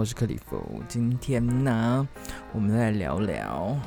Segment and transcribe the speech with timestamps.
[0.00, 0.82] 我是克里夫。
[0.88, 2.08] 今天呢，
[2.54, 3.78] 我们来聊聊。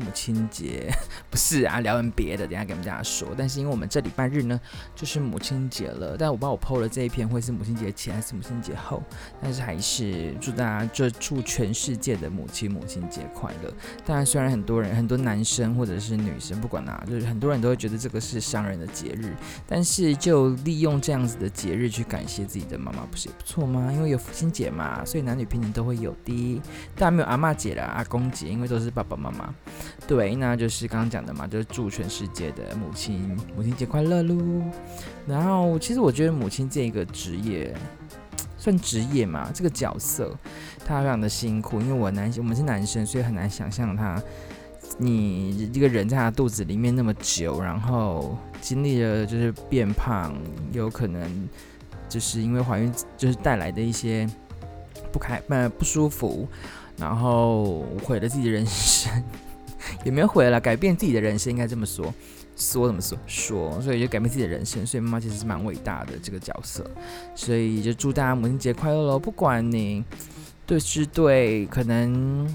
[0.00, 0.92] 母亲节
[1.30, 3.28] 不是啊，聊完别的，等下跟大家说。
[3.36, 4.60] 但是因为我们这礼拜日呢，
[4.94, 9.02] 就是母亲节了，但我不知道我 PO 了这一篇会是母亲节前还是母亲节后，
[9.40, 13.72] 但是还是祝大家，就祝全世界的母亲母亲节快乐。
[14.04, 19.34] 当然，虽然很多人，很多男生或者是女生，不管哪，就是很多人都会觉得这个是商人的节日，
[19.66, 23.90] 但是就利用这样子的节日去感谢自己的妈妈，不是也不错吗？
[23.92, 26.60] 因为有父亲节嘛，所以男女平等都会有的。
[26.96, 29.54] 当然没有阿嬷节了，阿公节，因为都是爸爸妈妈。
[30.06, 34.36] 对，那就是刚刚讲的嘛，就是祝全世界的母亲母亲节快乐喽。
[35.26, 37.72] 然后，其实我觉得母亲这一个职业
[38.58, 40.36] 算职业嘛，这个角色
[40.84, 44.20] 她非常的辛苦，因为我男我们是男生，所以很难想象她
[44.98, 50.34] 你一个人在他肚子里面那么久，然后经历了就是变胖，
[50.72, 51.48] 有可能
[52.08, 54.28] 就是因为怀孕就是带来的一些
[55.12, 56.48] 不开呃不舒服，
[56.98, 59.10] 然后毁了自己的人生。
[60.04, 62.12] 也没有回来改变自己的人生，应该这么说，
[62.56, 64.86] 说怎么说说，所以就改变自己的人生。
[64.86, 66.88] 所以妈妈其实是蛮伟大的这个角色，
[67.34, 69.18] 所以就祝大家母亲节快乐喽！
[69.18, 70.04] 不管你
[70.66, 72.46] 对是对，可能。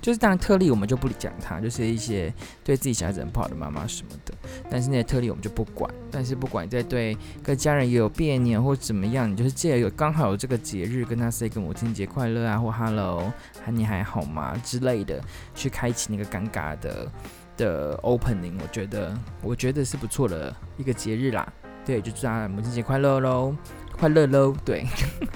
[0.00, 2.32] 就是当然特例我们就不讲他，就是一些
[2.64, 4.34] 对自己小孩子很不好的妈妈什么的。
[4.70, 5.92] 但是那些特例我们就不管。
[6.10, 13.32] 但是不管在对跟家人也有别扭或怎么样，你就是借有刚好有这个节日跟他 say 个母亲节快乐啊，或 hello，
[13.68, 15.22] 你还好吗之类的，
[15.54, 17.12] 去开启那个尴尬的
[17.56, 18.54] 的 opening。
[18.60, 21.46] 我觉得我觉得是不错的一个节日啦。
[21.84, 23.54] 对，就祝他母亲节快乐喽，
[23.96, 24.54] 快乐喽。
[24.64, 24.86] 对，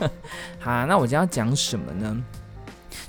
[0.60, 2.24] 好，那我今天要讲什么呢？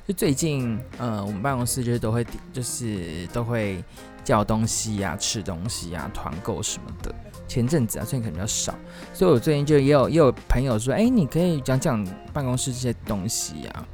[0.08, 3.84] 就最近，呃，我们办公室就是都会，就是都会
[4.24, 7.14] 叫东西呀、吃东西呀、团购什么的。
[7.48, 8.76] 前阵子啊，最近可能比较少，
[9.14, 13.86] 所以我最近就也有也有朋友说，哎，你可以讲讲办公室这些东西呀、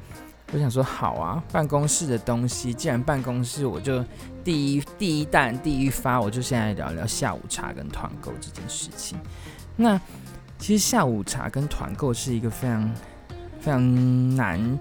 [0.52, 4.04] 我想说，好啊，办公室的东西，既然办公室，我就
[4.44, 9.18] 第一第一弹第一发，我就现在聊聊下午茶跟团购这件事情。
[9.76, 9.98] 那
[10.58, 12.94] 其实下午茶跟团购是一个非常
[13.60, 14.78] 非常难。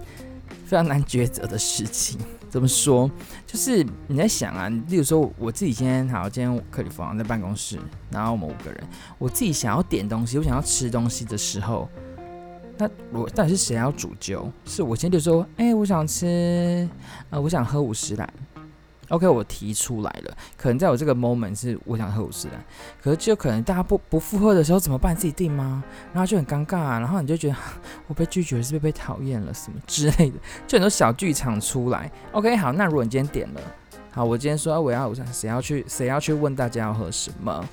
[0.72, 2.18] 非常难抉择的事情，
[2.50, 3.12] 怎么说？
[3.46, 7.78] 就是你在想啊，例如说我自己今天好，今天克里夫在办公室，
[8.10, 8.82] 然后我们五个人，
[9.18, 11.90] 我自己想要点东西，我想要吃东西的时候，
[12.78, 14.50] 那我到底是谁要煮酒？
[14.64, 16.88] 是我先就说，哎、我想吃，
[17.32, 18.26] 呃，我想喝五十啦。
[19.12, 22.54] OK，我提出来了，可能在我这个 moment 是我想喝五十岚，
[23.04, 25.14] 可是就可能大家不不附和的时候怎么办？
[25.14, 25.84] 自己定吗？
[26.14, 27.56] 然后就很尴尬啊，然后你就觉得
[28.08, 32.10] 我被拒绝，是不是被讨厌了什么之类的，就很多小剧场出来。
[32.32, 33.62] OK，好，那如果你今天点了，
[34.12, 37.68] 好，我今天说我要五十，谁要去谁要去问大家要喝什么，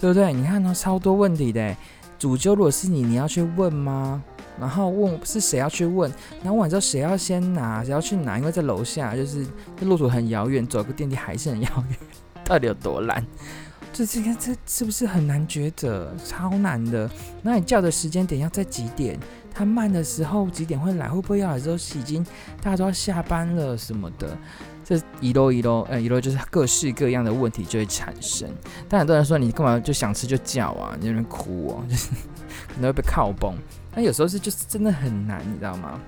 [0.00, 0.32] 对不对？
[0.32, 1.76] 你看到超多问题的，
[2.18, 4.24] 主揪如果是你，你要去问吗？
[4.60, 6.10] 然后问是谁要去问，
[6.42, 8.38] 然后问完之后谁要先拿，谁要去拿？
[8.38, 9.46] 因为在楼下，就是
[9.82, 11.98] 路途很遥远，走个电梯还是很遥远，
[12.44, 13.24] 到底有多难？
[13.92, 16.12] 这这个这是不是很难抉择？
[16.24, 17.10] 超难的。
[17.42, 19.18] 那你叫的时间点要在几点？
[19.52, 21.08] 他慢的时候几点会来？
[21.08, 22.24] 会不会要来之后已经
[22.62, 24.36] 大家都要下班了什么的？
[24.84, 28.48] 这一路一路，呃，一路就是各式各样的问题就会产生。
[28.88, 30.94] 但很多人说你干嘛就想吃就叫啊？
[31.00, 32.10] 你在那边哭哦，就 是
[32.68, 33.54] 可能会被靠崩。
[33.94, 35.98] 那有时候是就是真的很难，你知道吗？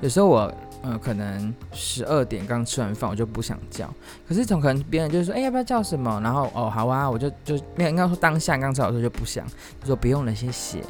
[0.00, 0.52] 有时候我
[0.82, 3.92] 呃可能十二点刚吃完饭，我就不想叫。
[4.28, 6.20] 可是总可能别人就说，哎、要不要叫什么？
[6.22, 9.46] 然后哦好啊，我就就没有应该说当下刚吃好时候就不想，
[9.80, 10.82] 就说不用了，谢谢。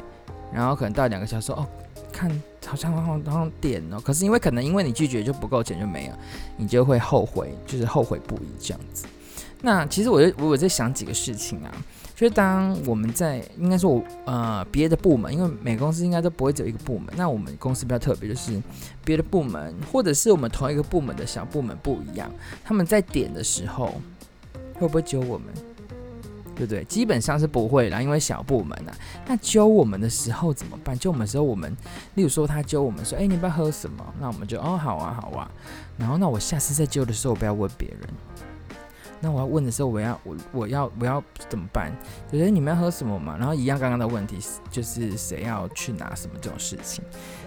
[0.53, 1.65] 然后可能到两个小时，哦，
[2.11, 2.29] 看
[2.65, 3.99] 好像好像好像点哦。
[3.99, 6.13] 可是因为可能因为你拒绝就不够钱就没有，
[6.57, 9.05] 你就会后悔，就是后悔不已这样子。
[9.65, 11.71] 那其实我就我有在想几个事情啊。
[12.15, 17.13] 就是当我们在应该说我呃别的部门，因为每个公司应该都不会只有一个部门。
[17.17, 18.61] 那我们公司比较特别，就是
[19.03, 22.31] 别的部门或者是我们同一个部门的小部门不一样，
[22.63, 23.87] 他们在点的时候
[24.75, 25.47] 会不会揪我们？
[26.55, 26.85] 对不对？
[26.85, 28.95] 基本上是不会啦，因为小部门啊。
[29.27, 30.97] 那揪我们的时候怎么办？
[30.97, 31.75] 揪我们的时候，我们
[32.13, 34.13] 例如说他揪我们说，哎，你不要喝什么？
[34.21, 35.51] 那我们就哦好啊好啊。
[35.97, 37.99] 然后那我下次再揪的时候，我不要问别人。
[39.25, 41.91] 那我要问的时候，我要我我要我要怎么办？
[42.31, 43.35] 就是你们要喝什么嘛？
[43.35, 44.37] 然后一样刚刚的问题，
[44.69, 47.03] 就是谁要去拿什么这种事情。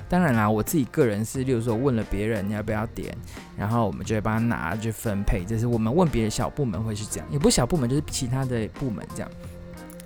[0.09, 3.17] 当然啦，我自己个人是，例如说问了别人要不要点，
[3.57, 5.45] 然后我们就会帮他拿去分配。
[5.45, 9.31] 就是我们问别的小部门会是这样，也不是小部门，就是其他的部门这样。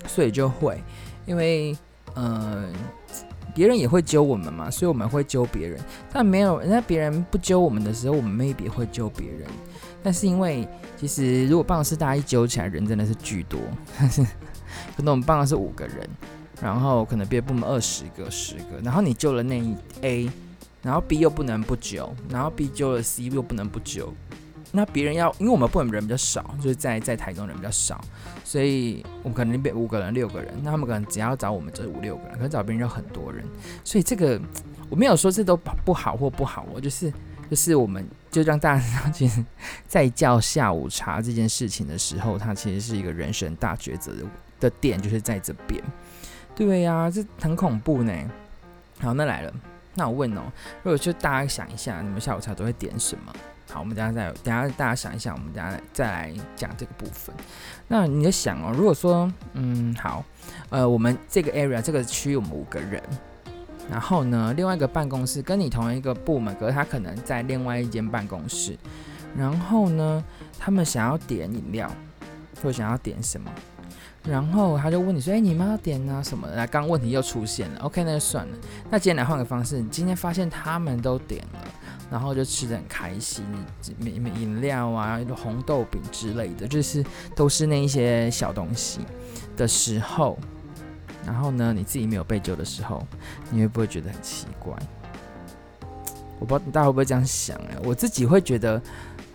[0.07, 0.79] 所以就会，
[1.25, 1.75] 因为
[2.17, 2.71] 嗯、
[3.55, 5.81] 别人也会揪我们嘛，所以我们会揪别人。
[6.13, 9.49] 但没有人家别人不揪我们的时候，我们 maybe 会揪别人。
[10.03, 10.67] 但是因为
[10.97, 13.61] 其实如果办公室大家一揪起来，人真的是巨多，
[14.97, 16.09] 可能我们办公室五个人，
[16.61, 20.31] 然后可能别的部门二十个、十个，然后你揪了那一 A，
[20.83, 24.13] 然后 B 又不能不揪，然后 B 揪了 C 又不能不揪。
[24.75, 28.03] 那别人要，因为我们部门人比较少，就是在在台中人比较少，
[28.43, 33.45] 所以我们可能变五个人、六个人，那他们可能只要找我们这五六个人，可能找别人就很多人，
[33.85, 34.41] 所以这个
[34.89, 37.13] 我没有说这都不好或不好，我就是
[37.53, 39.45] 就是我们就让大家知道，其实，
[39.87, 44.23] 在叫下午茶这件事情的时候，它其实是一个人生大抉择的
[44.59, 45.79] 的点，就是在这边。
[46.55, 48.15] 对呀、这很恐怖呢。
[49.01, 49.53] 好，那来了，
[49.95, 50.45] 那我问哦，
[50.83, 53.31] 如果就大家想一下，你们下午茶都会点什么？
[53.71, 57.37] 好，我们等下再等下大家想一想，我们等下再来讲这个部分。
[57.87, 60.25] 那你就想哦，如果说嗯好，
[60.71, 63.03] 呃，我们这个 area 这个区域我们五个人，
[63.91, 68.79] 然后呢，另外一个办公室跟你同一个部门，可是他可能在另外一间办公室，
[69.37, 70.25] 然后呢，
[70.59, 71.91] 他们想要点饮料，
[72.63, 73.51] 或想要点什么，
[74.25, 78.57] 然后他就问你说：“哎，你们要点啊什么的？”那刚问题又出现了，OK，那就算了。
[78.89, 81.61] 那今天来换个方式，你今天发现他们都点了。
[82.11, 83.43] 然后就吃得很开心，
[84.01, 87.03] 饮饮料啊，红豆饼之类的，就是
[87.35, 89.01] 都是那一些小东西
[89.57, 90.39] 的时候。
[91.25, 93.07] 然后呢，你自己没有被揪的时候，
[93.51, 94.75] 你会不会觉得很奇怪？
[96.39, 98.81] 我不知道大家会不会这样想哎，我自己会觉得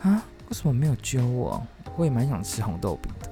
[0.02, 1.66] 啊，为什么没有揪我？
[1.96, 3.32] 我也蛮想吃红豆饼的。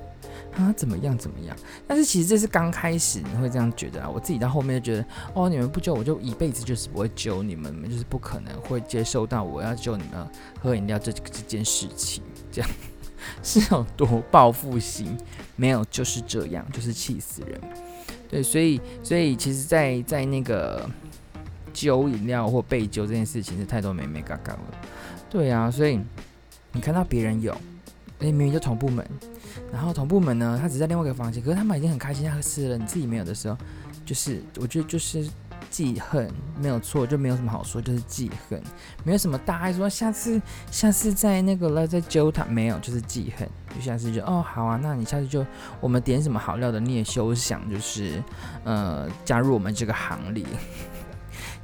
[0.57, 1.54] 啊，怎么样怎么样？
[1.86, 4.10] 但是其实这是刚开始，你会这样觉得啊。
[4.10, 10.25] 我自己到后面就觉得，哦，你们不揪我就一辈子就是不会揪你们，就是不可能会接受到我要揪你们
[10.62, 12.24] 喝饮料这这件事情。
[12.50, 12.69] 这样
[13.44, 15.18] 是有多报复心？
[15.57, 17.60] 没有，就是这样，就是气死人。
[18.35, 20.89] 对，所以所以其实在，在那个
[21.73, 24.59] 揪饮料或被揪这件事情是太多美眉角角了。
[25.29, 25.97] 对啊，所以
[26.73, 27.53] 你看到别人有，
[28.19, 29.07] 哎，明明就同部门。
[29.71, 33.55] 然后同部门呢，他只在另外一个房间，可是他们已经很开心，他吃了，你自己没有的时候，
[34.05, 35.25] 就是我觉得就是
[35.75, 38.63] 记恨，没有错，就没有什么好说，就是记恨，
[39.04, 40.42] 没有什么大碍说下次
[40.72, 43.45] 下次再那个了再揪他，没有，就是记恨，
[43.75, 45.45] 就下次就哦好啊，那你下次就
[45.81, 48.24] 我们点什么好料的，你也休想就是
[48.63, 50.45] 呃加入我们这个行列。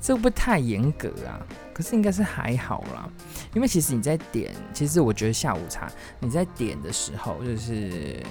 [0.02, 1.40] 这不太严格啊？
[1.82, 3.10] 可是应该是还好啦，
[3.56, 8.22] 因为其实你在点，其实我觉得下午茶你在点的时候，就是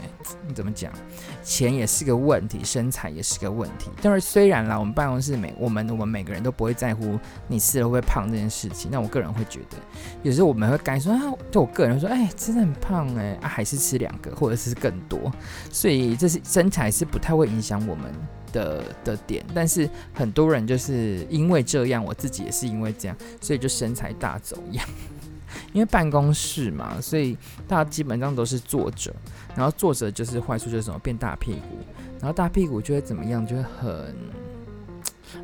[0.55, 0.93] 怎么讲，
[1.43, 3.91] 钱也是个问题，身材也是个问题。
[4.01, 7.19] 但是虽然啦，我们办公室每我们我们每个人都不会在乎
[7.49, 9.77] 你吃了会不会胖这件事情，那我个人会觉得，
[10.23, 11.21] 有时候我们会感说啊，
[11.51, 15.19] 就我个人会说，哎，真的很胖哎，啊，还是吃两个或者是更多，
[15.73, 18.15] 所以这是身材是不太会影响我们。
[18.53, 24.87] 的的点，但是很多人就是因为这样，我自己也是因为这样，所以就身材大走样。
[25.73, 27.37] 因为办公室嘛，所以
[27.67, 29.15] 大家基本上都是坐着，
[29.57, 31.79] 然后坐着就是坏处就是什么变大屁股，
[32.21, 34.15] 然后大屁股就会怎么样，就会很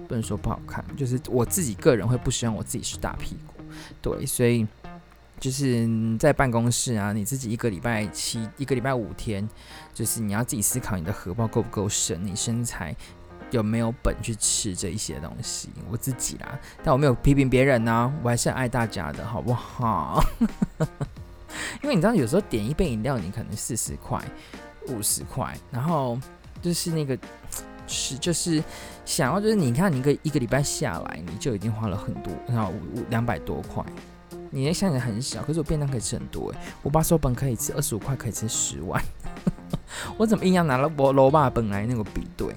[0.07, 3.55] 不能说不好看，就是我自己个人会不希望我自己是大屁股，
[4.01, 4.67] 对，所以。
[5.39, 5.87] 就是
[6.19, 9.47] 在办公室啊，你自己一个礼拜七，一个礼拜五天，
[9.93, 12.97] 就是你要自己思考你的荷包够不够深，你身材
[13.51, 15.69] 有没有本去吃这一些东西。
[15.91, 20.25] 我自己啦，但我没有批评别人呢、我还是爱大家的，好不好？
[21.83, 24.19] 因为你知道，有时候点一杯饮料，你可能四十块、
[24.89, 26.19] 五十块，然后
[26.63, 27.17] 就是那个
[27.87, 28.63] 是就是
[29.05, 33.85] 想要，就是你看，你一个一个礼拜下来，你就已经花了很多，然后五两百多块。
[34.51, 39.03] 你的箱子很小，可是我便当可以吃很多诶，我爸说本可以吃二十五块，可以吃十万，
[40.17, 42.55] 我怎么硬要拿了我老爸本来那个比对？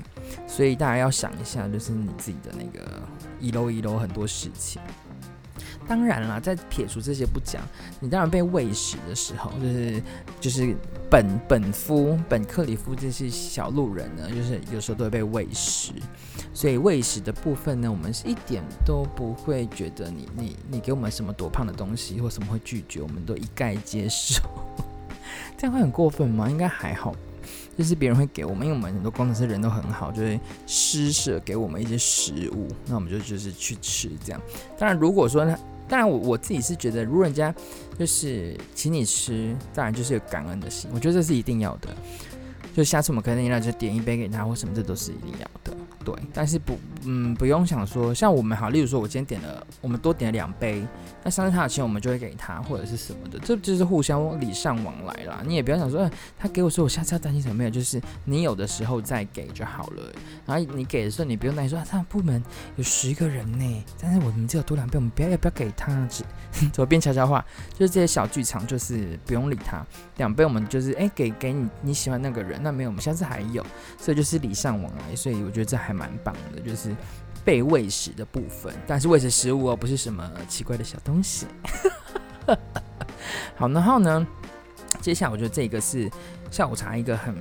[0.48, 3.02] 所以大家要想一下，就是你自己的那个
[3.40, 4.82] 一楼一楼很多事情。
[5.90, 7.64] 当然啦，在撇除这些不讲，
[8.00, 10.04] 你当然被喂食的时候，就是
[10.40, 10.76] 就是
[11.10, 15.92] 本本夫本克里夫这些小路人呢，就是有时候都会被喂食。
[16.54, 24.44] 所以喂食的部分呢，我们是一点都不会觉得你你你给我们什么多胖的东西或什么会拒绝，我们都一概接受。
[25.58, 26.48] 这样会很过分吗？
[26.48, 27.16] 应该还好，
[27.76, 34.40] 就是别人会给我们，因为我们很多工程师人都很好，就会施舍给我们一些食物，那我们就就是去吃这样。
[34.78, 35.58] 当然，如果说呢。
[35.90, 37.54] 当然，我我自己是觉得，如果人家
[37.98, 41.90] 就是请你吃，当然就是有感恩的心，我觉得这是一定要的。
[42.76, 45.76] 就下次我们可能就点一杯给他，或什么，这都是一定要的。
[46.06, 50.82] 对，但是不，嗯，不用想说，像我们好，例如说，我今天点了，我们多点了两杯，
[51.24, 55.42] 那上次他的钱我们就会给他，或者是什么的，这就是互相礼尚往来啦。
[55.46, 60.04] 你也不要想说，他给我说，我下次要担心什么没有，就是你有的时候再给就好了。
[60.46, 62.42] 然后你给的时候，你不用担心说，啊，他们部门
[62.78, 66.08] 有十个人呢，但是我们只有多两杯，我们不要要不要给他？
[66.08, 66.24] 只
[66.72, 67.46] 左边悄悄话，
[67.78, 69.86] 就是这些小剧场，就是不用理他。
[70.16, 73.62] 两杯我们就是哎，给给你你喜欢那个人，那没有，我们下次还有，
[74.00, 75.89] 所以就是礼尚往来，所以我觉得这还。
[75.90, 76.96] 还蛮棒的，就是
[77.44, 81.48] 被喂食的部分，但是喂食食物哦，不是什么奇怪的小东西。
[83.58, 84.28] 好，然后呢，
[85.02, 86.08] 接下来我觉得这个是
[86.52, 87.36] 下午茶一个很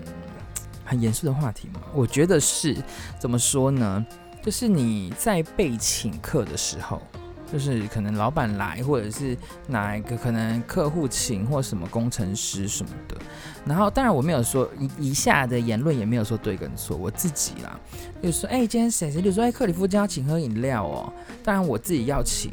[0.82, 1.82] 很严肃的话题嘛。
[1.92, 2.74] 我觉得是
[3.20, 4.06] 怎么说呢？
[4.42, 7.02] 就是你在被请客的时候。
[7.50, 9.36] 就是可能老板来，或者是
[9.68, 13.16] 哪一个可能客户请，或什么工程师什么的。
[13.64, 17.80] 然后当然我没有说以以下的言论也没有说对跟错，我自己啦，
[18.22, 21.12] 就说哎、欸，今天谁谁就说哎，克里夫今天要请喝饮料哦。
[21.42, 22.52] 当然我自己要请，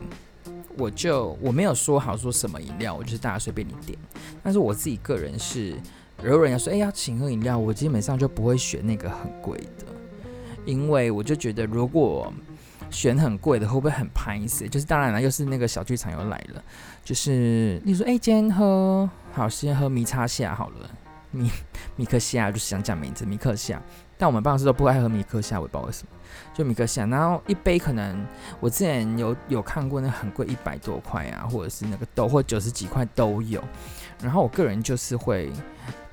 [0.78, 3.98] 我就我没有说好说什么饮料，我就是大家随便你点。
[4.42, 5.76] 但是我自己个人是，
[6.24, 9.86] 如果人家说哎、要请喝饮料，我基本上就不会选那个很贵的，
[10.66, 12.32] 因为我就觉得如果。
[12.90, 14.68] 选很贵的会不会很拍死？
[14.68, 16.64] 就是当然了，又是那个小剧场又来了。
[17.04, 20.90] 就是你说，哎、今天喝好，先喝米叉夏好了，
[21.32, 21.52] 米
[21.96, 23.82] 米克夏就是想讲名字米克夏。
[24.18, 26.10] 但我们办公室都不爱喝米克夏，我也不知道为什么，
[26.54, 27.06] 就米克夏。
[27.06, 28.26] 然后一杯可能
[28.60, 33.62] 我之前有有看过，那很贵，一百多块啊，或者是那个豆或九十几块都有。
[34.22, 35.52] 然后我个人就是会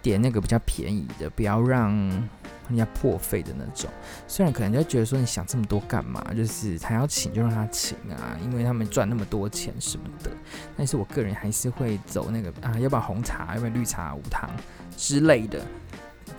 [0.02, 2.28] 点那个比较便宜的，不要让。
[2.76, 3.90] 人家破费的那种，
[4.26, 6.24] 虽然可能就觉得说，你想这么多干嘛？
[6.34, 10.30] 就是他要请就让他请啊，因为他们赚那么多钱什么的。
[10.76, 14.50] 但是我个人还是会走那个啊，要不要红茶，要不要绿茶无糖
[14.96, 15.60] 之类的，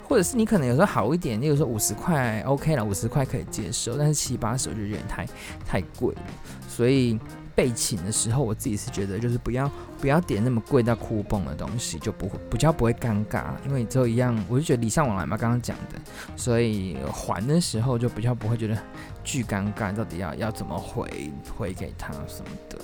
[0.08, 5.28] 或者是你可能有时候好一点，你有时候五十块 OK 了，五十块可以接受，但是七八十我就觉得太
[5.66, 6.22] 太贵了，
[6.68, 7.20] 所以。
[7.56, 9.70] 被请的时候，我自己是觉得就是不要
[10.02, 16.00] 不要点那么贵到哭崩的东西，就不会比较不会尴尬，因为之后一样，我就觉得礼尚往来嘛，刚刚讲的，
[16.36, 18.78] 所以还的时候就比较不会觉得
[19.24, 22.78] 巨尴尬，到底要要怎么回回给他什么的。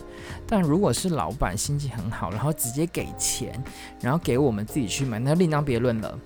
[0.46, 3.64] 但如果是老板心情很好，然后直接给钱，
[4.02, 6.18] 然后给我们自己去买，那另当别论了，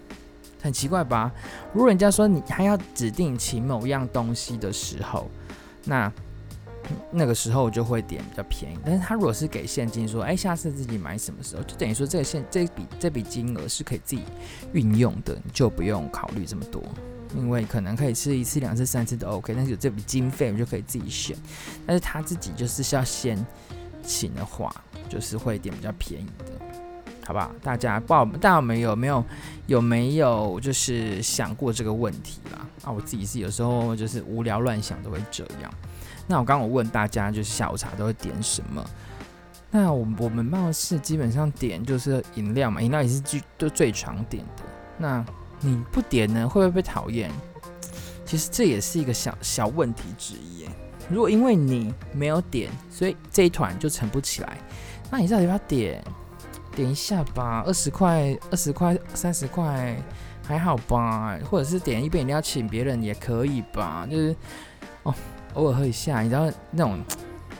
[0.61, 1.31] 很奇怪吧？
[1.71, 5.29] 如果人家说你还要指定请某样东西的时候，
[5.85, 6.11] 那。
[7.11, 14.23] 那个时候就会点比较便宜，但是他如果是给现金，说，哎，下次自己买什么时候，就等于说这个现这笔这笔金额是可以自己
[14.73, 16.83] 运用的，你就不用考虑这么多，
[17.35, 21.37] 因为可能可以吃一次、两次、三次都 OK，但是有这笔经费，我就可以自己选。
[21.85, 23.43] 但是他自己就是需要先
[24.03, 24.73] 请的话，
[25.07, 26.51] 就是会点比较便宜的，
[27.25, 27.51] 好不好？
[27.61, 29.23] 大家不大家们有没有
[29.67, 32.67] 有没有就是想过这个问题啦？
[32.83, 35.73] 啊，我自己是有时候就是无聊乱想都会这样。
[36.25, 38.85] 那我刚刚我问大家，就是下午茶都会点什么？
[39.69, 44.63] 那我我们办公室基本上点就是饮料嘛，饮料也是最都最常点的。
[44.97, 45.25] 那
[45.59, 47.31] 你不点呢，会不会被讨厌？
[48.23, 50.69] 其实这也是一个小小问题之一。
[51.09, 54.57] 如果因为你没有点，所以这一团就成不起来，
[55.09, 56.03] 那你到底要不要点？
[56.75, 59.95] 点一下吧，二十块、二十块、三十块
[60.47, 61.37] 还好吧？
[61.49, 64.07] 或者是点一杯饮料请别人也可以吧？
[64.09, 64.35] 就是
[65.01, 65.13] 哦。
[65.53, 66.99] 偶尔喝一下，你知道那种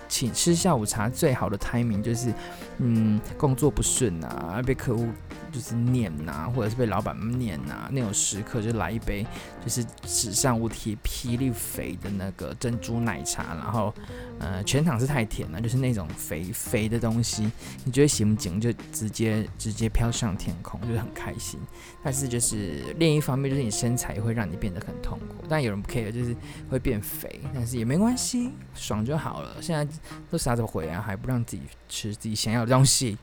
[0.08, 2.34] 请吃下午茶最好的 timing 就是，
[2.78, 5.08] 嗯，工作不顺啊，被客户。
[5.54, 9.24] 就是念呐、或者是被老板念呐、那种时刻就来一杯，
[9.64, 13.94] 就是史上无敌霹雳肥的那个珍珠奶茶，然后，
[14.40, 17.50] 呃，全场是太甜了，就是那种肥肥的东西，
[17.86, 18.60] 你觉得行不行？
[18.60, 21.60] 就直接直接飘上天空，就是很开心。
[22.04, 25.46] 但是就是另一方面，就是你身材会让你变得很痛苦。
[25.48, 26.36] 但有人不 care，就是
[26.70, 29.62] 会变肥，但是也没关系，爽就好了。
[29.62, 29.88] 现在
[30.32, 31.00] 都啥时候回啊？
[31.00, 33.18] 还不让自己吃自己想要的东西，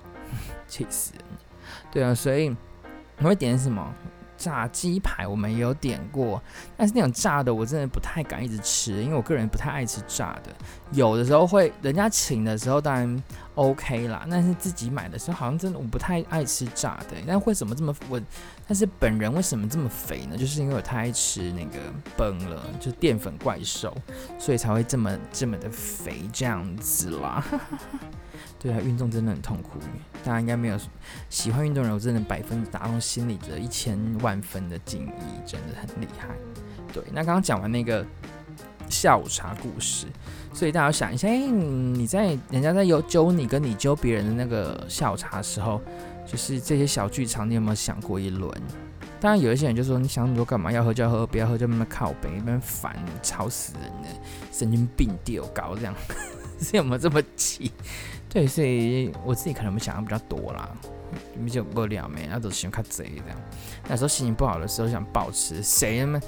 [0.66, 1.47] 气死人！
[1.90, 2.48] 对啊，所以
[3.18, 3.94] 你会点什么
[4.36, 6.40] 炸鸡排，我们也有点过，
[6.76, 10.54] 但是那种炸的我真的不太敢一直吃，因为我个人不太爱吃炸的。
[10.92, 13.22] 有的时候会人家请的时候当然
[13.58, 17.16] OK 啦，但是自己买的时候好像真的我不太爱吃炸的。
[17.26, 18.20] 但为什么这么我？
[18.68, 20.36] 但是本人为什么这么肥呢？
[20.36, 21.78] 就是因为我太爱吃那个
[22.16, 23.92] 崩了，就淀粉怪兽，
[24.38, 27.44] 所以才会这么这么的肥这样子啦。
[28.60, 29.80] 对啊，运动真的很痛苦。
[30.22, 30.78] 大家应该没有
[31.28, 36.28] 喜欢运动人，我真的百分打动心里的一千万分的敬意，真的很厉害。
[36.92, 38.06] 对，那刚刚讲完那个
[38.88, 40.06] 下午茶故事，
[40.58, 45.80] 所以大家想一下，哎，你在人家在有揪你跟你揪别人的那个下午茶的时候，
[46.26, 48.52] 就是这些小剧场，你有没有想过一轮？
[49.20, 50.72] 当然，有一些人就说，你想那么多干嘛？
[50.72, 55.94] 要喝就要喝，不要喝就慢慢靠北，慢慢烦，吵死人了，神经病丢搞这样，
[56.60, 57.70] 是有没有这么气？
[58.28, 60.68] 对，所以我自己可能想的比较多啦，
[61.44, 63.40] 比较无聊没，那都喜欢看贼这样。
[63.88, 66.20] 那时候心情不好的时候想暴吃，谁们？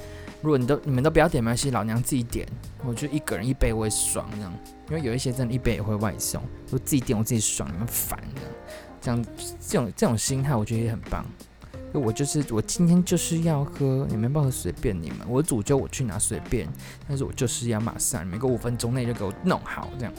[0.43, 2.49] 如果你都你们都不要点没关系，老娘自己点，
[2.85, 4.53] 我就一个人一杯我也爽这样。
[4.89, 8.51] 因为有一些真的，一杯也会外送，我自己点我自己爽，你们烦这样。
[9.01, 9.25] 这样
[9.61, 11.25] 这种这种心态，我觉得也很棒。
[11.93, 16.69] 就我就是我今天就是要喝，你们不喝随便你们，我主就我去拿随便，
[17.07, 20.13] 但是我就是要马上，每个五分钟内就给我弄好这样。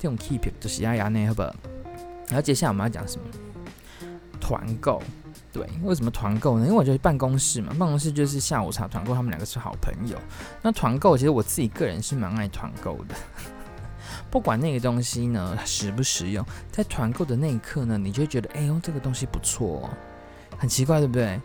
[0.00, 1.54] 这种 keep 就是压压内，好不好？
[2.28, 3.26] 然后接下来我们要讲什么？
[4.40, 5.02] 团购。
[5.52, 6.64] 对，为什么团购呢？
[6.64, 10.16] 因为我觉得办公室嘛，办公室就是下午茶团购，他们两个是好朋友。
[10.62, 13.14] 那团购其实我自己个人是蛮爱团购的，
[14.30, 19.90] 不管那个东西呢实不实用，在团购的那一刻呢，你就会觉得，哎呦，这个东西不错，
[20.56, 21.38] 很奇怪，对不对？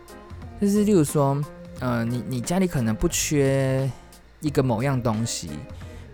[0.62, 1.44] 就是例如说，
[1.80, 3.92] 呃，你你家里可能不缺
[4.40, 5.50] 一个某样东西，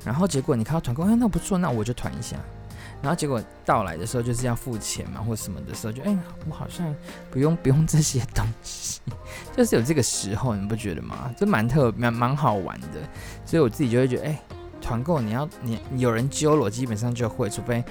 [0.03, 2.37] 然后结果你看到团购，哎，那不错，那我就团一下。
[3.03, 6.17] 然后结果到来的时候就是要付钱嘛，或什么的时候就，就哎，
[6.49, 6.95] 我好像
[7.29, 9.01] 不用 不用这些东西，
[9.55, 11.29] 就是有这个时候，你不觉得吗？
[11.37, 12.87] 这蛮特蛮蛮好玩的，
[13.45, 14.41] 所以我自己就会觉得，哎，
[14.81, 17.83] 团购你要你有人揪我，基本上就会，除非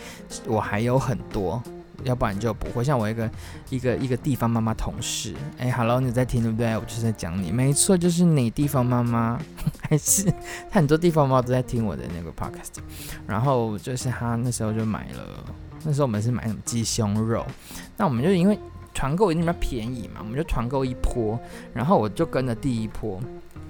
[0.47, 1.63] 我还有很多。
[2.05, 3.31] 要不然就不会像我一个
[3.71, 6.77] 一个一个地方妈妈同事，哎，Hello，你在听对不对？
[6.77, 9.39] 我就是在讲你，没错，就是你地方妈妈，
[9.89, 10.33] 还是
[10.71, 12.83] 很多地方妈妈都在听我的那个 podcast。
[13.27, 15.45] 然后就是他那时候就买了，
[15.85, 17.47] 那时候我们是买什么鸡胸肉，
[17.97, 18.59] 那我们就因为
[18.93, 21.39] 团购一定比较便宜嘛，我们就团购一波，
[21.73, 23.21] 然后我就跟着第一波，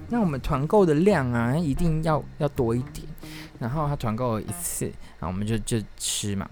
[0.09, 3.07] 那我们团购的量啊一定要要多一点，
[3.59, 4.85] 然后他团购一次，
[5.19, 6.49] 然后我们就就吃嘛。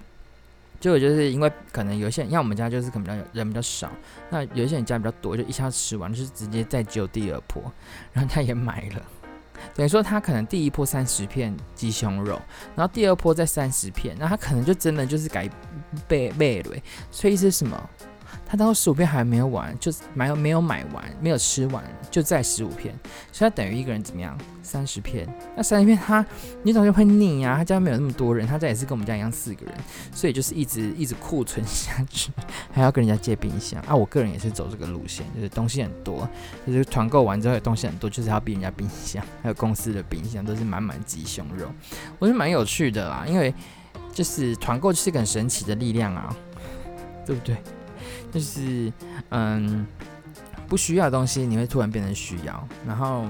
[0.81, 3.89] 结果就是因为可能有些人，像我们家就是可能比较人比较少，
[4.29, 7.63] 那有些人家比较多，就一下吃完，就是直接再揪第二波，
[8.11, 9.01] 然后他也买了，
[9.75, 12.41] 等于说他可能第一波三十片鸡胸肉，
[12.75, 15.47] 然后第二波再三十片，那他可能就真的就是改
[16.07, 16.75] 背背了，
[17.11, 17.89] 所以是什么？
[18.45, 22.93] 他当时十五片还没有完，就没有没有买完，没有吃完，就再十五片，
[23.31, 24.37] 所以他等于一个人怎么样？
[24.63, 25.27] 三十片。
[25.55, 26.25] 那三十片他，
[26.63, 27.57] 你总是会腻呀、啊。
[27.57, 29.75] 他家没有那么多人，他家也是跟我们家一样四个人，
[30.13, 32.31] 所以就是一直一直库存下去，
[32.71, 33.95] 还要跟人家借冰箱啊。
[33.95, 36.27] 我个人也是走这个路线，就是东西很多，
[36.65, 41.67] 就是团购完之后有东西很多，就是要逼人家冰箱， 还有公司的冰箱都是满满鸡胸肉，
[42.19, 43.53] 我觉得蛮有趣的啦，因为
[44.13, 46.33] 就是团购是一个很神奇的力量啊，
[47.25, 47.57] 对不对？
[48.31, 48.91] 就是
[49.29, 49.85] 嗯，
[50.67, 53.25] 不需要的东西你会突然变成需要，然后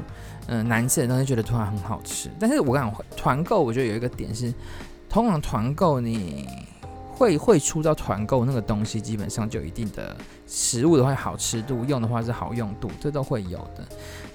[0.48, 2.30] 嗯，难吃的东西觉得突然很好吃。
[2.40, 4.54] 但是我讲团购，我觉得有一个点是，
[5.10, 6.48] 通常团购你
[7.13, 10.15] 会会出到团购那个东西，基本上就一定的
[10.47, 13.86] 食物的话好吃度，用的话是好用度，这都会有的。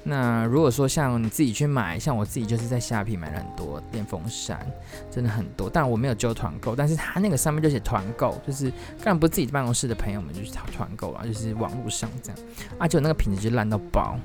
[0.04, 4.64] 那如果说像你自己去买，像我自己就是在虾皮买了很多电风扇，
[5.10, 5.68] 真的很多。
[5.68, 12.38] 但我没有揪团购，但是他那个上面就写团购，就是当然不是自己办公室的朋友们就是团购啊，就是网络上这样。
[12.78, 14.16] 啊，就那个品质就烂到爆，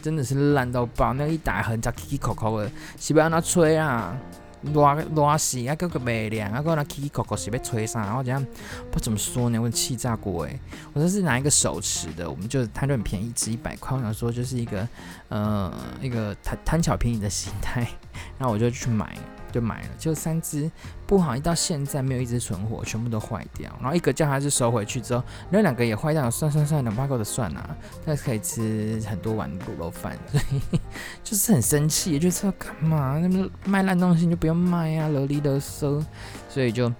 [0.00, 4.16] 真的是烂到爆，那个一打很叫 Kiki Coco 的，是不要让它吹啊。
[4.62, 5.74] 热热死啊！
[5.76, 6.60] 搁个袂凉啊！
[6.60, 8.00] 搁那起起抠抠是要吹啥？
[8.00, 8.44] 然后这样
[8.90, 9.58] 不怎么说呢？
[9.58, 10.58] 我气炸锅诶！
[10.92, 13.96] 我说是拿一个手持的，我们就它就很便宜，只一百块。
[13.96, 14.88] 我想说就是一个
[15.28, 17.86] 呃一个贪贪巧便宜的心态，
[18.38, 19.16] 然后我就去买。
[19.52, 20.70] 就买了，就三只
[21.06, 23.70] 不好，一到现在没有一只存活，全部都坏掉。
[23.80, 30.80] 然后一个叫他是收回去之后，那两个也坏掉，算算算，两八个的算啊，但是可以吃很多碗卤肉饭，所以
[31.24, 33.18] 就是很生气，就是干嘛？
[33.18, 36.04] 那么卖烂东西你就不要卖啊，啰里啰嗦，
[36.48, 36.92] 所以就。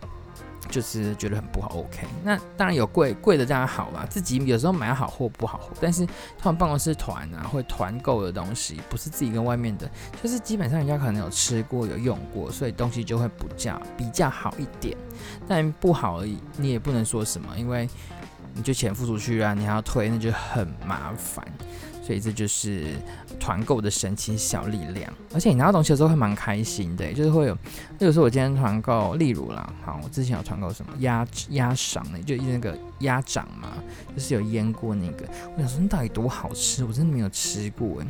[0.71, 2.07] 就是觉得很不好，OK。
[2.23, 6.07] 那当然有贵贵的当然好啦，自己有时候买好货不好货，但是
[6.39, 9.91] 他们办公室团啊，会团购的东西，不是自己跟外面的，
[10.23, 14.97] 就是基本上人家可能有吃过有用过，所以东西就会比较比较好一点。
[15.47, 17.89] 但不好而已，你也不能说什么，因为
[18.55, 21.47] 你就钱付出去啊，你还要退，那就很麻烦。
[22.09, 22.87] 所以这就是
[23.39, 27.53] 团购的神奇小力量，而且你拿到东西的时候会蛮开心的，就是会有，
[27.99, 33.75] 例如说我今天团购，例如啦，好，我之前有团购什么鸭鸭赏呢，就那个鸭掌嘛，
[34.17, 38.03] 就是有腌过那个，我想说那到底多好吃，我真的没有吃过，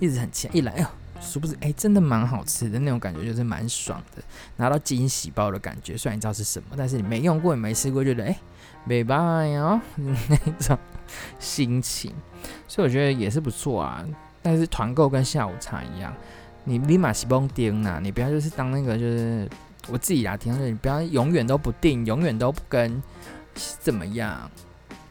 [0.00, 0.86] 一直很期待，一来哦，
[1.22, 4.22] 殊不知哎，真的蛮好吃的那种感觉，就是蛮爽的，
[4.56, 8.38] 拿到惊喜包的感觉，虽然你知道是什么，但是你没用过也没吃过，觉得哎，
[8.84, 9.24] 没办法
[9.60, 10.78] 哦， 那种
[11.38, 12.12] 心情。
[12.68, 14.04] 所以我觉得也是不错啊，
[14.42, 16.12] 但是团购跟下午茶一样，
[16.64, 19.48] 你立马是不用盯啊，你不要就是当那个就是
[19.88, 23.02] 我自己来听，你不要永远都不定，永远都不跟，
[23.54, 24.50] 怎么样？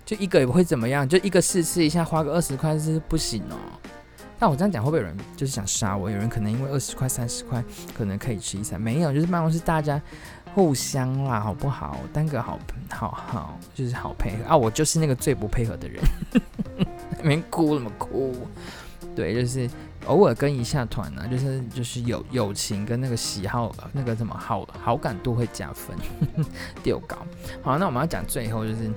[0.05, 3.57] 就一个也不会怎么样，就一个试吃一下，花个二十块是不行哦。
[4.37, 6.11] 但我这样讲会不会有人就是想杀我？
[6.11, 7.63] 有人可能因为二十块、三十块
[7.97, 9.99] 可能可以吃一餐，没有，就是办公室大家
[10.55, 11.99] 互相啦，好不好？
[12.13, 12.57] 当个好
[12.89, 14.55] 好好，就是好配合啊！
[14.55, 16.01] 我就是那个最不配合的人。
[17.21, 18.33] 没哭怎么哭，
[19.13, 19.69] 对，就是
[20.05, 25.93] 偶尔跟一下团呢、就是就是友友情跟那个喜好，那个什么好好感度会加分，
[26.81, 27.17] 丢高。
[27.61, 28.89] 好，那我们要讲最后就是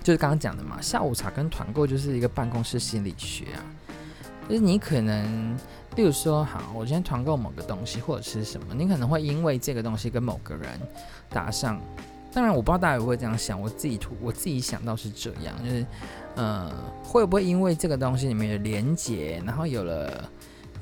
[0.00, 3.58] 就是刚刚讲的嘛，下午茶跟团购就是一个办公室心理学啊，
[4.48, 5.56] 就是你可能，
[5.94, 10.68] 比如说，好，我今天团购某个东西或者是什么，你可能会因为这个东西跟某个人
[11.30, 11.80] 搭上。
[12.32, 15.86] 当然，我不知道大家会不会这样想，我自己图我自己想到是这样，就是，
[16.34, 16.70] 呃，
[17.02, 20.28] 会不会因为这个东西里面有连接，然后有了。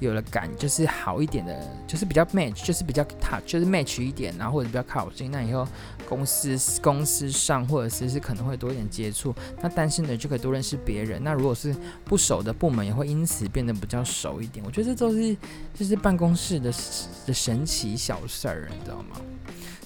[0.03, 5.31] 有了感就是好一点的，就是比较 match，就是比较 touch，就是 match 一点，然后或者比较靠近。
[5.31, 5.67] 那以后
[6.09, 9.35] 公司公司上或者是是可能会多一点接触。
[9.63, 11.23] 那但是呢，就可以多认识别人。
[11.23, 14.65] 那如果是不熟的部门，也会因此变得比较熟一点。
[14.67, 15.37] 我觉得这都是
[15.73, 16.73] 就是办公室的
[17.27, 19.21] 的神奇小事儿，你知道吗？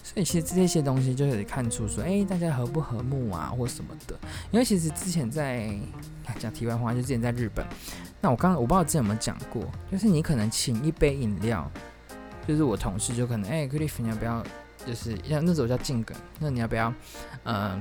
[0.03, 4.19] 所以其实这些东西就可以看出说，哎，大家和不和睦啊，或什么的。
[4.51, 5.71] 因为其实之前在
[6.39, 7.67] 讲题外话，就之前在日本。
[8.27, 11.71] 那我刚刚我不知道之前有没有讲过，就是你可能请一杯饮料，
[12.45, 14.43] 就是我同事就可能哎，Cliff 你要不要？
[14.85, 16.93] 就是要那种叫进梗，那你要不要？
[17.45, 17.81] 嗯，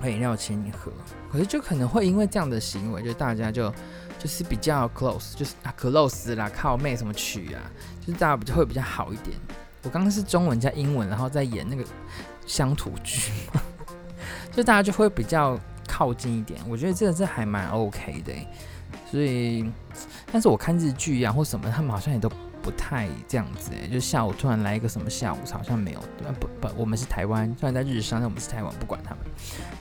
[0.00, 0.92] 喝饮料请你喝。
[1.32, 3.74] 可是就可能会因为这样的行为，就大家就
[4.20, 7.58] 就是比较 close，就是啊 close 啦，靠妹什么曲啊，
[8.06, 9.36] 就是大家比较会比较好一点。
[9.82, 11.84] 我刚刚是中文加英文，然后再演那个
[12.46, 13.32] 乡土剧，
[14.54, 16.60] 就大家就会比较靠近一点。
[16.68, 18.32] 我觉得这个是还蛮 OK 的。
[19.12, 19.70] 所以，
[20.32, 26.00] 但是我看日剧啊或什么，他们好像也都不太这样子哎，就下午突然来一个什么下午茶，好像没有。
[26.40, 29.18] 不不，我们是台湾，虽然在日商，但我们是台湾，不管他们。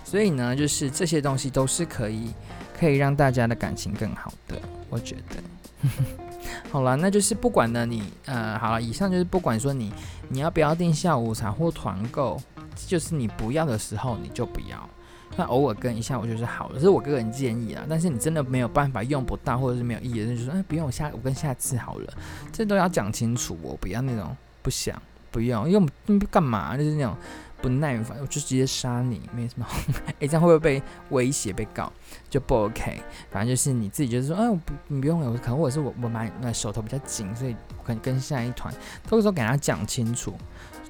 [0.04, 2.34] 所以呢，就是这些东西都是可以
[2.78, 5.90] 可以让大家的感情更好的，我觉得。
[6.70, 9.94] 好了，那就是不管呢，你呃，好了，以上就是不管说你
[10.28, 12.38] 你要不要订下午茶或团购，
[12.86, 14.90] 就是你不要的时候你就不要。
[15.38, 17.86] 那偶尔跟一下我就是好了，这是我个人建议啊。
[17.90, 22.14] 但是你真的没有办法用不到，或者是没有意义的，就说哎，不用，我下我跟下次好了，
[22.52, 23.58] 这都要讲清楚。
[23.62, 27.16] 我不要那种不想不用，因为干嘛就是那种
[27.62, 29.66] 不耐烦，我就直接杀你，没什么。
[30.20, 31.92] 哎，这样会不会被威胁被告？
[32.30, 33.02] 就不 OK。
[33.30, 38.74] 反正就是你自己就是说，哎，我不你不用了，可能我是我我蛮那手头比较紧，所以可能跟下一团，
[39.10, 40.34] 到时候给他讲清楚，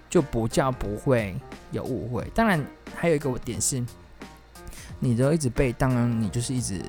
[0.10, 1.36] 就不叫不会
[1.72, 2.28] 有误会。
[2.34, 2.60] 当然
[2.96, 3.84] 还有一个我点是。
[5.04, 6.80] 你都一直被，当然你就是一直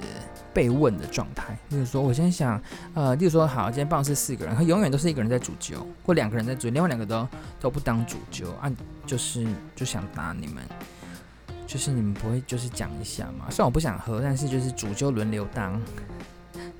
[0.52, 1.58] 被问的状态。
[1.70, 7.26] 例如说，我先想，呃，例如说，好，今天办公室四个人，他永远都是一个人在主揪，或两个人在主，另外两个都
[7.58, 8.70] 都不当主揪啊，
[9.06, 10.62] 就是就想打你们，
[11.66, 13.46] 就是你们不会就是讲一下嘛？
[13.48, 15.80] 虽然我不想喝，但是就是主揪轮流当，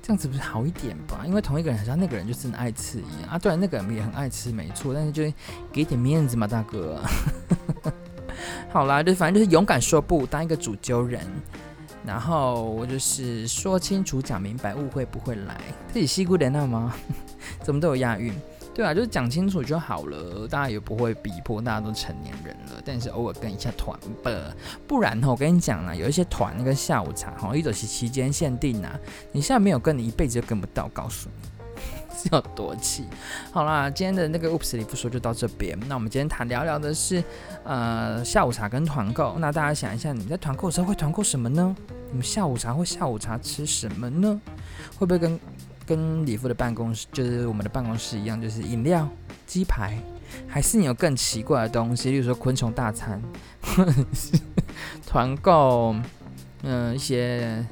[0.03, 1.23] 这样子不是好一点吧？
[1.25, 5.23] 因为同一个人好像那个人就是爱吃一样啊，对，那个人也很爱吃，没错，但是就
[5.71, 7.01] 给点面子嘛，大哥。
[8.73, 11.21] 好啦，就反正就是勇敢说不，当一个主揪人，
[12.03, 15.61] 然后我就是说清楚、讲明白，误会不会来。
[15.93, 16.91] 自己西姑莲那吗？
[17.61, 18.33] 怎么都有押韵？
[18.73, 22.81] 对啊，就是讲清楚就好了，大家也不会逼迫，大家都成年人了。
[22.83, 24.31] 但是偶尔跟一下团吧，
[24.87, 28.99] 不然哈，我跟你讲啊，有一些团那个下午茶哈，一种是期间限定啊，
[29.31, 31.52] 你现在没有跟，你一辈子就跟不到，告诉你。
[32.15, 33.05] 是有多气？
[33.51, 35.77] 好啦，今天的那个 Oops 里不说就到这边。
[35.87, 37.23] 那我们今天谈聊聊的是，
[37.63, 39.35] 呃，下午茶跟团购。
[39.39, 41.75] 那大家想一下，你在团购的时候会团购什么呢？
[42.11, 44.39] 你们下午茶或下午茶吃什么呢？
[44.97, 45.39] 会不会跟
[45.85, 49.09] 跟李夫的办公室，就是我们的办公室一样，就是饮料、
[49.47, 49.97] 鸡排，
[50.47, 53.21] 还是你有更奇怪的东西，例如说昆虫大餐，
[55.05, 55.95] 团购，
[56.61, 57.65] 嗯、一些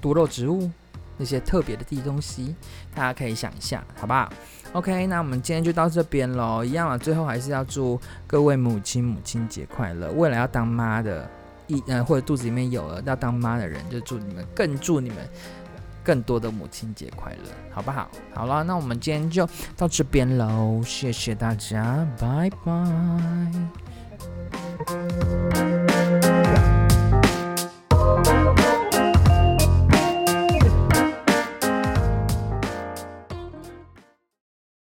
[0.00, 0.70] 毒肉植物。
[1.16, 2.54] 那些特别的地东西，
[2.94, 4.30] 大家可以想一下，好不好
[4.72, 6.64] ？OK，那我们今天就到这边喽。
[6.64, 10.10] 一样啊，最后还是要祝各位母亲母亲节快乐。
[10.12, 11.28] 未来要当妈的，
[11.66, 15.16] 一呃或者肚子里面有了要当妈的人，就祝你们，更祝你们
[16.04, 18.10] 更多的母亲节快乐，好不好？
[18.34, 22.72] 好了，那我们今天就到这边喽，谢谢大家，拜拜。